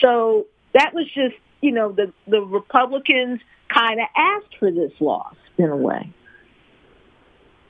[0.00, 5.34] So that was just, you know, the, the Republicans kind of asked for this loss
[5.58, 6.12] in a way.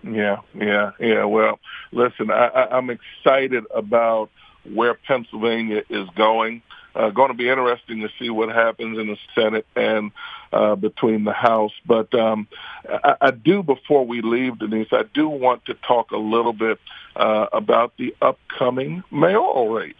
[0.03, 1.24] Yeah, yeah, yeah.
[1.24, 1.59] Well,
[1.92, 4.30] listen, I, I, I'm excited about
[4.72, 6.62] where Pennsylvania is going.
[6.99, 10.11] Uh, going to be interesting to see what happens in the Senate and
[10.53, 11.72] uh, between the House.
[11.86, 12.49] But um,
[12.88, 16.80] I, I do, before we leave, Denise, I do want to talk a little bit
[17.14, 19.94] uh, about the upcoming mayoral race.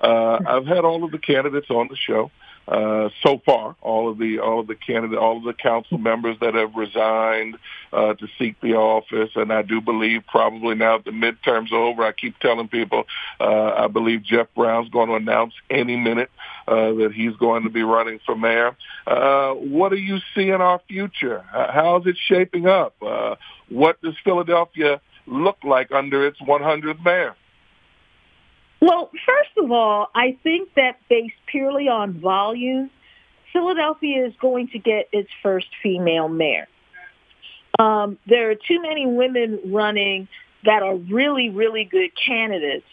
[0.00, 2.24] Uh, I've had all of the candidates on the show.
[2.24, 2.30] Uh,
[3.22, 6.54] so far, all of the all of the candidate, all of the council members that
[6.54, 7.56] have resigned
[7.92, 12.02] uh, to seek the office, and I do believe probably now the midterms are over.
[12.02, 13.04] I keep telling people
[13.40, 16.30] uh, I believe Jeff Brown's going to announce any minute
[16.66, 18.76] uh, that he's going to be running for mayor.
[19.06, 21.44] Uh, what do you see in our future?
[21.50, 22.94] How's it shaping up?
[23.02, 23.36] Uh,
[23.68, 27.34] what does Philadelphia look like under its 100th mayor?
[28.80, 32.90] Well, first of all, I think that based purely on volume,
[33.52, 36.68] Philadelphia is going to get its first female mayor.
[37.78, 40.28] Um, there are too many women running
[40.64, 42.86] that are really, really good candidates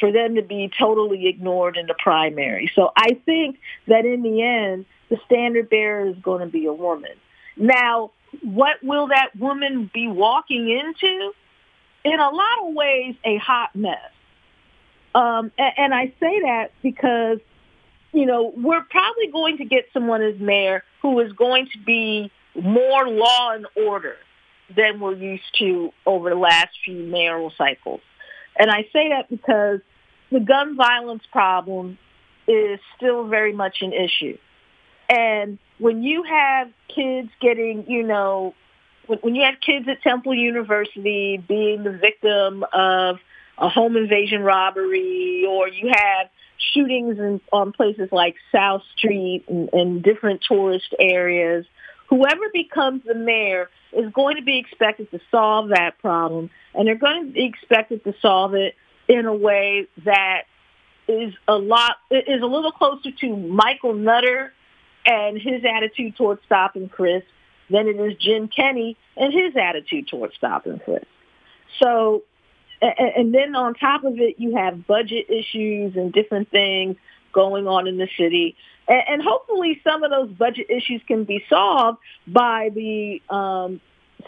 [0.00, 2.70] for them to be totally ignored in the primary.
[2.74, 6.72] So I think that in the end, the standard bearer is going to be a
[6.72, 7.12] woman.
[7.56, 8.10] Now,
[8.42, 11.32] what will that woman be walking into?
[12.04, 14.10] In a lot of ways, a hot mess.
[15.14, 17.38] Um, and, and I say that because,
[18.12, 22.30] you know, we're probably going to get someone as mayor who is going to be
[22.54, 24.16] more law and order
[24.74, 28.00] than we're used to over the last few mayoral cycles.
[28.58, 29.80] And I say that because
[30.30, 31.98] the gun violence problem
[32.46, 34.38] is still very much an issue.
[35.08, 38.54] And when you have kids getting, you know,
[39.06, 43.18] when you have kids at Temple University being the victim of
[43.58, 46.28] a home invasion robbery, or you have
[46.72, 51.66] shootings in, on places like South Street and, and different tourist areas,
[52.08, 56.96] whoever becomes the mayor is going to be expected to solve that problem, and they're
[56.96, 58.74] going to be expected to solve it
[59.08, 60.42] in a way that
[61.06, 64.52] is a lot is a little closer to Michael Nutter
[65.04, 67.26] and his attitude towards stop and frisk
[67.68, 71.06] than it is Jim Kenney and his attitude towards stop and frisk.
[71.82, 72.22] So
[72.80, 76.96] and and then on top of it, you have budget issues and different things
[77.32, 78.56] going on in the city.
[78.86, 83.80] And hopefully some of those budget issues can be solved by the um,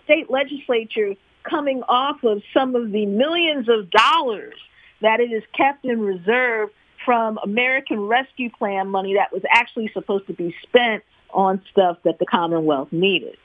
[0.04, 4.54] state legislature coming off of some of the millions of dollars
[5.02, 6.70] that it is kept in reserve
[7.04, 12.18] from American Rescue Plan money that was actually supposed to be spent on stuff that
[12.18, 13.36] the Commonwealth needed.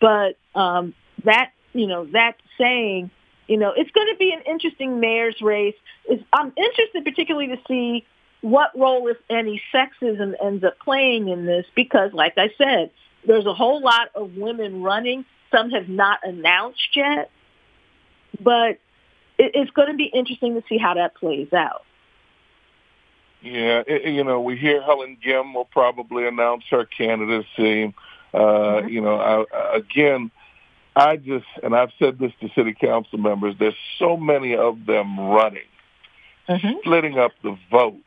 [0.00, 3.10] But um, that, you know, that saying,
[3.46, 5.74] you know, it's going to be an interesting mayor's race.
[6.06, 8.06] It's, I'm interested particularly to see
[8.40, 12.90] what role, if any, sexism ends up playing in this because, like I said,
[13.26, 15.24] there's a whole lot of women running.
[15.50, 17.30] Some have not announced yet,
[18.40, 18.78] but
[19.38, 21.84] it, it's going to be interesting to see how that plays out.
[23.40, 27.94] Yeah, it, you know, we hear Helen Gym will probably announce her candidacy.
[28.32, 28.88] Uh, mm-hmm.
[28.88, 30.30] You know, I, again,
[30.96, 35.18] I just, and I've said this to city council members, there's so many of them
[35.18, 35.66] running,
[36.48, 36.78] mm-hmm.
[36.80, 37.98] splitting up the vote,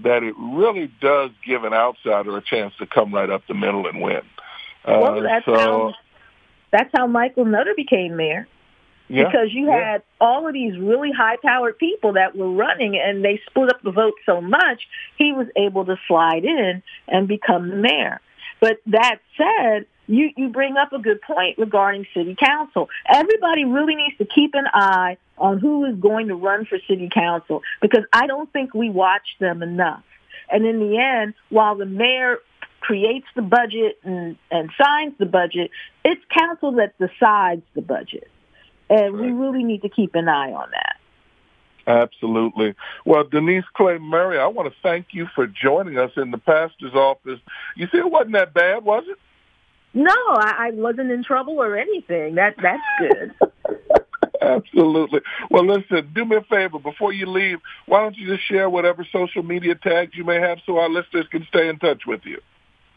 [0.00, 3.86] that it really does give an outsider a chance to come right up the middle
[3.86, 4.22] and win.
[4.86, 5.94] Well, uh, that's, so, how,
[6.72, 8.48] that's how Michael Nutter became mayor.
[9.06, 9.92] Yeah, because you yeah.
[9.92, 13.90] had all of these really high-powered people that were running, and they split up the
[13.90, 18.20] vote so much, he was able to slide in and become the mayor.
[18.60, 22.88] But that said, you, you bring up a good point regarding city council.
[23.12, 27.08] Everybody really needs to keep an eye on who is going to run for city
[27.12, 30.02] council because I don't think we watch them enough.
[30.50, 32.38] And in the end, while the mayor
[32.80, 35.70] creates the budget and, and signs the budget,
[36.04, 38.28] it's council that decides the budget.
[38.90, 40.96] And we really need to keep an eye on that.
[41.86, 42.74] Absolutely.
[43.04, 46.94] Well, Denise Clay Murray, I want to thank you for joining us in the pastor's
[46.94, 47.40] office.
[47.76, 49.18] You see, it wasn't that bad, was it?
[49.94, 52.34] No, I, I wasn't in trouble or anything.
[52.34, 53.34] That that's good.
[54.42, 55.20] Absolutely.
[55.50, 57.58] Well, listen, do me a favor before you leave.
[57.86, 61.26] Why don't you just share whatever social media tags you may have so our listeners
[61.30, 62.40] can stay in touch with you?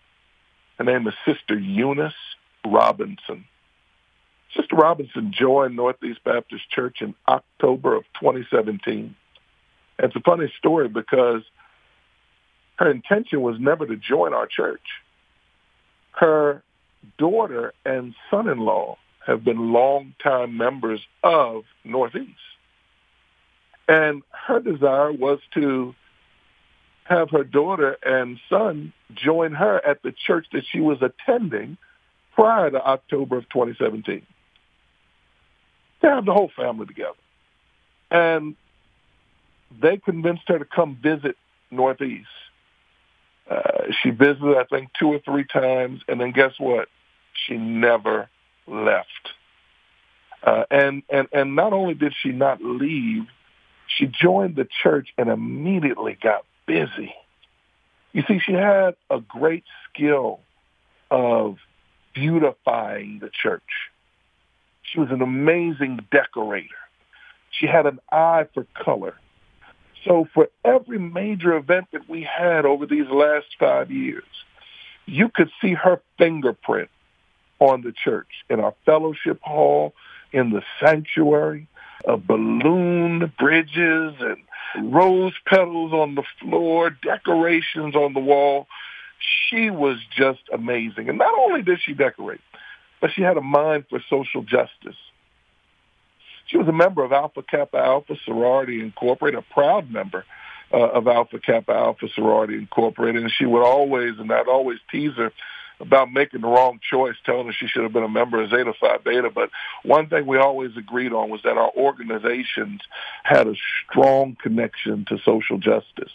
[0.77, 2.13] Her name is Sister Eunice
[2.65, 3.45] Robinson.
[4.55, 9.15] Sister Robinson joined Northeast Baptist Church in October of 2017.
[9.99, 11.41] It's a funny story because
[12.77, 14.81] her intention was never to join our church.
[16.11, 16.63] Her
[17.17, 22.31] daughter and son-in-law have been longtime members of Northeast.
[23.87, 25.93] And her desire was to
[27.03, 31.77] have her daughter and son join her at the church that she was attending
[32.33, 34.23] prior to October of 2017
[36.01, 37.13] to have the whole family together.
[38.09, 38.55] And
[39.81, 41.37] they convinced her to come visit
[41.71, 42.27] Northeast.
[43.49, 46.87] Uh, she visited, I think, two or three times, and then guess what?
[47.45, 48.29] She never
[48.67, 49.07] left.
[50.41, 53.25] Uh, and and and not only did she not leave,
[53.87, 57.13] she joined the church and immediately got busy.
[58.13, 60.39] You see, she had a great skill
[61.11, 61.57] of
[62.13, 63.61] beautifying the church.
[64.83, 66.75] She was an amazing decorator.
[67.51, 69.15] She had an eye for color.
[70.05, 74.23] So for every major event that we had over these last five years,
[75.05, 76.89] you could see her fingerprint
[77.59, 79.93] on the church in our fellowship hall,
[80.31, 81.67] in the sanctuary,
[82.07, 88.67] uh, balloon bridges and rose petals on the floor, decorations on the wall.
[89.49, 91.09] She was just amazing.
[91.09, 92.41] And not only did she decorate,
[93.01, 94.97] but she had a mind for social justice.
[96.47, 100.25] She was a member of Alpha Kappa Alpha Sorority Incorporated, a proud member
[100.71, 105.13] uh, of Alpha Kappa Alpha Sorority Incorporated, and she would always, and I'd always tease
[105.17, 105.31] her
[105.79, 108.73] about making the wrong choice, telling her she should have been a member of Zeta
[108.79, 109.29] Phi Beta.
[109.29, 109.49] But
[109.83, 112.81] one thing we always agreed on was that our organizations
[113.23, 116.11] had a strong connection to social justice.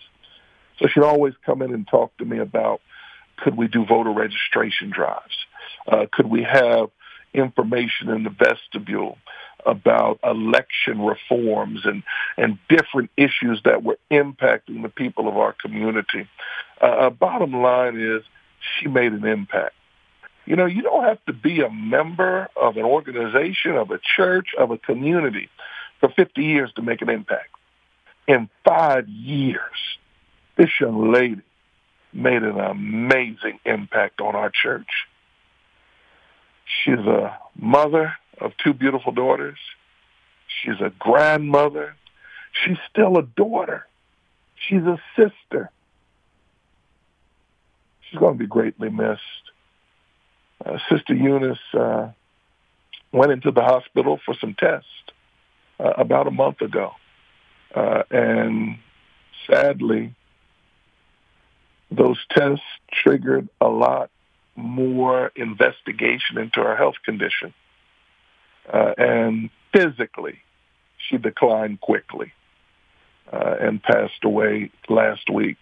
[0.78, 2.80] So she'd always come in and talk to me about
[3.36, 5.46] could we do voter registration drives?
[5.86, 6.90] Uh, could we have
[7.32, 9.18] information in the vestibule
[9.66, 12.02] about election reforms and,
[12.36, 16.28] and different issues that were impacting the people of our community?
[16.80, 18.22] Uh, uh bottom line is
[18.60, 19.74] she made an impact.
[20.46, 24.48] You know, you don't have to be a member of an organization, of a church,
[24.58, 25.48] of a community
[26.00, 27.50] for 50 years to make an impact.
[28.26, 29.60] In five years,
[30.56, 31.42] this young lady
[32.12, 34.88] made an amazing impact on our church.
[36.64, 39.58] She's a mother of two beautiful daughters.
[40.46, 41.94] She's a grandmother.
[42.52, 43.86] She's still a daughter.
[44.56, 45.70] She's a sister.
[48.10, 49.20] She's going to be greatly missed.
[50.64, 52.08] Uh, Sister Eunice uh,
[53.12, 54.88] went into the hospital for some tests
[55.78, 56.92] uh, about a month ago.
[57.74, 58.78] Uh, and
[59.48, 60.14] sadly,
[61.90, 64.10] those tests triggered a lot
[64.56, 67.54] more investigation into her health condition.
[68.70, 70.38] Uh, and physically,
[70.98, 72.32] she declined quickly
[73.32, 75.56] uh, and passed away last week.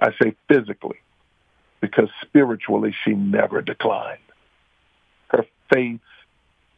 [0.00, 0.98] I say physically
[1.82, 4.20] because spiritually she never declined.
[5.28, 6.00] Her faith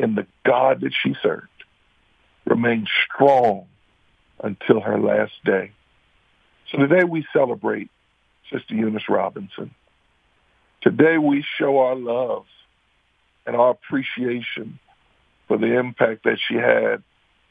[0.00, 1.46] in the God that she served
[2.46, 3.66] remained strong
[4.42, 5.70] until her last day.
[6.72, 7.90] So today we celebrate
[8.50, 9.74] Sister Eunice Robinson.
[10.80, 12.46] Today we show our love
[13.46, 14.78] and our appreciation
[15.46, 17.02] for the impact that she had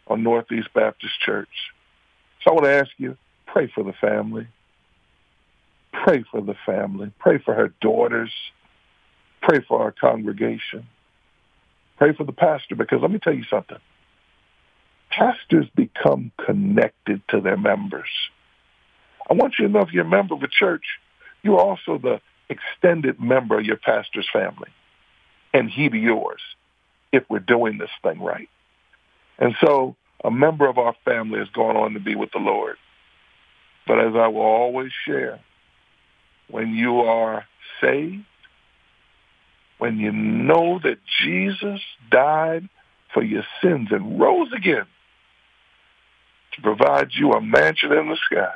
[0.07, 1.71] on Northeast Baptist Church.
[2.41, 4.47] So I want to ask you, pray for the family.
[5.93, 7.11] Pray for the family.
[7.19, 8.31] Pray for her daughters.
[9.41, 10.87] Pray for our congregation.
[11.97, 13.77] Pray for the pastor because let me tell you something.
[15.09, 18.09] Pastors become connected to their members.
[19.29, 20.83] I want you to know if you're a member of a church,
[21.43, 22.19] you're also the
[22.49, 24.69] extended member of your pastor's family.
[25.53, 26.41] And he be yours
[27.11, 28.49] if we're doing this thing right.
[29.37, 32.77] And so a member of our family has gone on to be with the Lord.
[33.85, 35.39] But as I will always share,
[36.49, 37.45] when you are
[37.81, 38.25] saved,
[39.77, 42.69] when you know that Jesus died
[43.13, 44.85] for your sins and rose again
[46.53, 48.55] to provide you a mansion in the sky,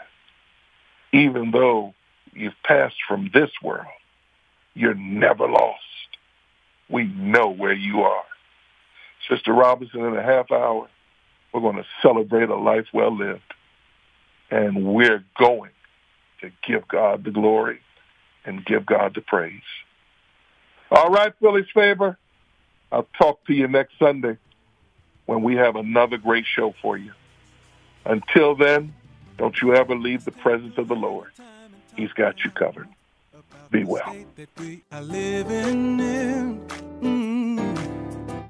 [1.11, 1.93] even though
[2.33, 3.85] you've passed from this world,
[4.73, 5.81] you're never lost.
[6.89, 8.23] We know where you are.
[9.29, 10.87] Sister Robinson, in a half hour,
[11.51, 13.41] we're going to celebrate a life well lived.
[14.49, 15.71] And we're going
[16.41, 17.79] to give God the glory
[18.45, 19.61] and give God the praise.
[20.89, 22.17] All right, Phyllis Faber.
[22.91, 24.37] I'll talk to you next Sunday
[25.25, 27.11] when we have another great show for you.
[28.05, 28.93] Until then,
[29.37, 31.31] don't you ever leave the presence of the Lord.
[31.95, 32.87] He's got you covered.
[33.69, 34.15] Be well.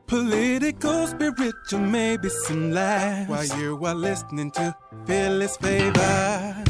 [0.05, 4.75] Political, spiritual, maybe some lies while you are listening to
[5.05, 6.63] Phyllis Faber.